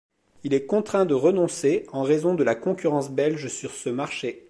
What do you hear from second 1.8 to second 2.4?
en raison